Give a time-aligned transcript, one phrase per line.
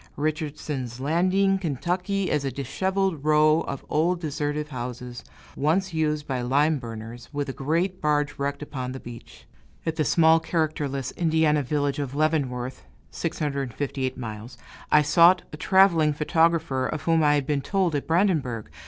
[0.17, 5.23] Richardson's Landing, Ky., is a disheveled row of old deserted houses,
[5.55, 9.45] once used by lime burners, with a great barge wrecked upon the beach.
[9.85, 14.57] At the small, characterless Indiana village of Leavenworth (658 miles),
[14.91, 18.71] I sought a traveling photographer, of whom I had been told at Brandenburg.